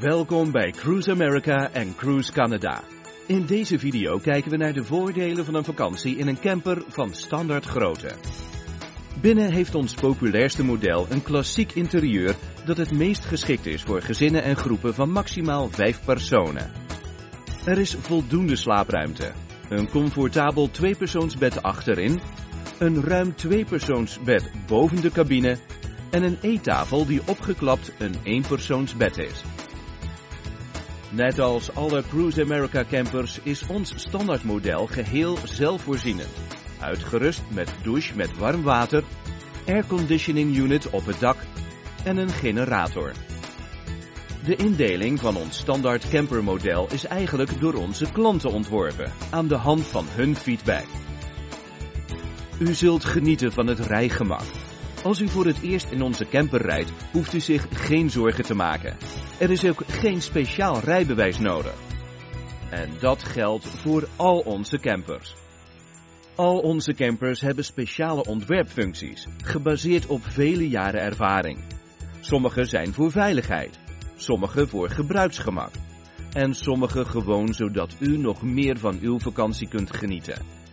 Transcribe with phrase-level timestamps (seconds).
[0.00, 2.82] Welkom bij Cruise America en Cruise Canada.
[3.26, 7.14] In deze video kijken we naar de voordelen van een vakantie in een camper van
[7.14, 8.14] standaard grootte.
[9.20, 14.42] Binnen heeft ons populairste model een klassiek interieur dat het meest geschikt is voor gezinnen
[14.42, 16.72] en groepen van maximaal 5 personen.
[17.64, 19.32] Er is voldoende slaapruimte,
[19.68, 22.20] een comfortabel tweepersoonsbed achterin,
[22.78, 25.56] een ruim tweepersoonsbed boven de cabine
[26.10, 29.55] en een eettafel die opgeklapt een eenpersoonsbed is.
[31.16, 36.28] Net als alle Cruise America campers is ons standaardmodel geheel zelfvoorzienend.
[36.80, 39.04] Uitgerust met douche met warm water,
[39.66, 41.36] airconditioning unit op het dak
[42.04, 43.12] en een generator.
[44.44, 49.86] De indeling van ons standaard campermodel is eigenlijk door onze klanten ontworpen, aan de hand
[49.86, 50.86] van hun feedback.
[52.58, 54.44] U zult genieten van het rijgemak,
[55.06, 58.54] als u voor het eerst in onze camper rijdt, hoeft u zich geen zorgen te
[58.54, 58.96] maken.
[59.38, 61.74] Er is ook geen speciaal rijbewijs nodig.
[62.70, 65.34] En dat geldt voor al onze campers.
[66.34, 71.58] Al onze campers hebben speciale ontwerpfuncties, gebaseerd op vele jaren ervaring.
[72.20, 73.78] Sommige zijn voor veiligheid,
[74.16, 75.70] sommige voor gebruiksgemak
[76.32, 80.65] en sommige gewoon zodat u nog meer van uw vakantie kunt genieten.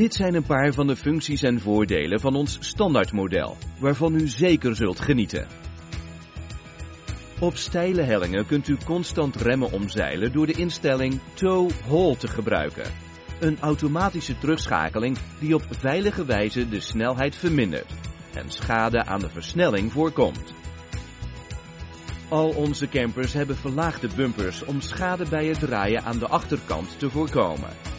[0.00, 4.76] Dit zijn een paar van de functies en voordelen van ons standaardmodel, waarvan u zeker
[4.76, 5.46] zult genieten.
[7.40, 12.92] Op steile hellingen kunt u constant remmen omzeilen door de instelling Tow Haul te gebruiken.
[13.40, 17.92] Een automatische terugschakeling die op veilige wijze de snelheid vermindert
[18.34, 20.54] en schade aan de versnelling voorkomt.
[22.28, 27.10] Al onze campers hebben verlaagde bumpers om schade bij het draaien aan de achterkant te
[27.10, 27.89] voorkomen.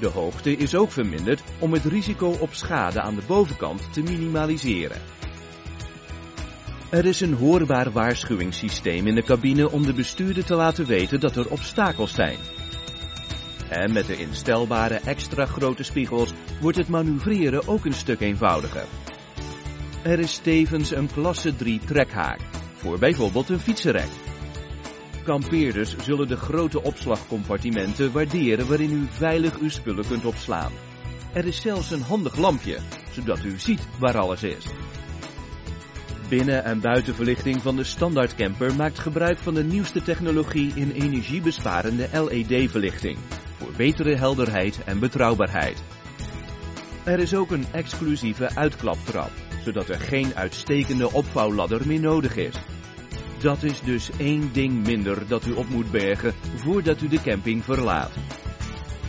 [0.00, 5.00] De hoogte is ook verminderd om het risico op schade aan de bovenkant te minimaliseren.
[6.90, 11.36] Er is een hoorbaar waarschuwingssysteem in de cabine om de bestuurder te laten weten dat
[11.36, 12.38] er obstakels zijn.
[13.68, 18.84] En met de instelbare extra grote spiegels wordt het manoeuvreren ook een stuk eenvoudiger.
[20.02, 22.40] Er is tevens een klasse 3 trekhaak,
[22.74, 24.10] voor bijvoorbeeld een fietsenrek.
[25.24, 30.72] Kampeerders zullen de grote opslagcompartimenten waarderen waarin u veilig uw spullen kunt opslaan.
[31.32, 32.78] Er is zelfs een handig lampje,
[33.10, 34.66] zodat u ziet waar alles is.
[36.28, 42.08] Binnen- en buitenverlichting van de standaard camper maakt gebruik van de nieuwste technologie in energiebesparende
[42.12, 43.18] LED-verlichting,
[43.58, 45.82] voor betere helderheid en betrouwbaarheid.
[47.04, 49.30] Er is ook een exclusieve uitklaptrap,
[49.64, 52.54] zodat er geen uitstekende opvouwladder meer nodig is.
[53.40, 57.64] Dat is dus één ding minder dat u op moet bergen voordat u de camping
[57.64, 58.10] verlaat.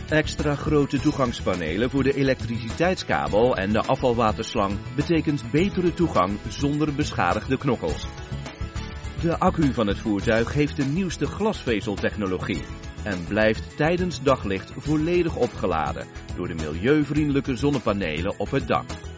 [0.08, 8.06] Extra grote toegangspanelen voor de elektriciteitskabel en de afvalwaterslang betekent betere toegang zonder beschadigde knokkels.
[9.20, 12.62] De accu van het voertuig heeft de nieuwste glasvezeltechnologie
[13.02, 16.06] en blijft tijdens daglicht volledig opgeladen
[16.36, 19.11] door de milieuvriendelijke zonnepanelen op het dak.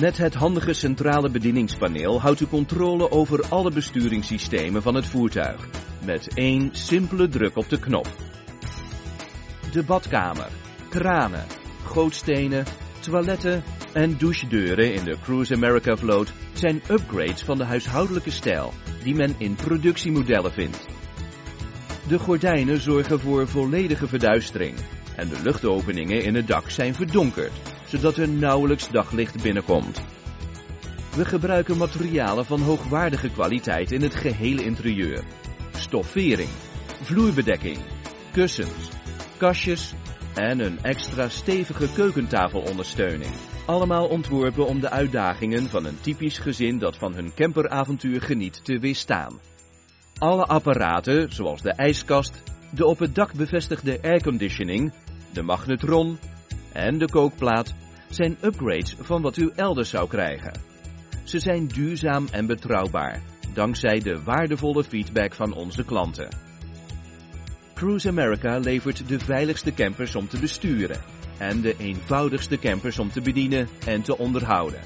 [0.00, 5.68] Met het handige centrale bedieningspaneel houdt u controle over alle besturingssystemen van het voertuig.
[6.04, 8.08] Met één simpele druk op de knop.
[9.72, 10.48] De badkamer,
[10.88, 11.44] kranen,
[11.84, 12.64] gootstenen,
[13.00, 13.62] toiletten
[13.92, 18.72] en douchedeuren in de Cruise America vloot zijn upgrades van de huishoudelijke stijl
[19.02, 20.86] die men in productiemodellen vindt.
[22.08, 24.76] De gordijnen zorgen voor volledige verduistering
[25.16, 27.52] en de luchtopeningen in het dak zijn verdonkerd
[27.94, 30.00] zodat er nauwelijks daglicht binnenkomt.
[31.16, 35.22] We gebruiken materialen van hoogwaardige kwaliteit in het gehele interieur.
[35.76, 36.48] Stoffering,
[37.02, 37.78] vloerbedekking,
[38.32, 38.88] kussens,
[39.36, 39.92] kastjes
[40.34, 43.32] en een extra stevige keukentafelondersteuning.
[43.66, 48.78] Allemaal ontworpen om de uitdagingen van een typisch gezin dat van hun camperavontuur geniet te
[48.78, 49.40] weerstaan.
[50.18, 54.92] Alle apparaten, zoals de ijskast, de op het dak bevestigde airconditioning,
[55.32, 56.18] de magnetron
[56.72, 57.74] en de kookplaat
[58.14, 60.52] zijn upgrades van wat u elders zou krijgen.
[61.24, 63.22] Ze zijn duurzaam en betrouwbaar,
[63.52, 66.28] dankzij de waardevolle feedback van onze klanten.
[67.74, 71.00] Cruise America levert de veiligste campers om te besturen
[71.38, 74.80] en de eenvoudigste campers om te bedienen en te onderhouden.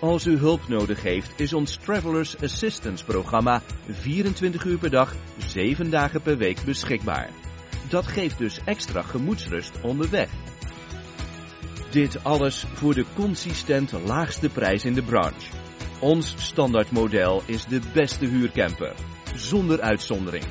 [0.00, 5.90] Als u hulp nodig heeft, is ons Travelers Assistance programma 24 uur per dag, 7
[5.90, 7.30] dagen per week beschikbaar.
[7.88, 10.30] Dat geeft dus extra gemoedsrust onderweg.
[11.96, 15.50] Dit alles voor de consistent laagste prijs in de branche.
[16.00, 18.94] Ons standaardmodel is de beste huurcamper,
[19.34, 20.44] zonder uitzondering.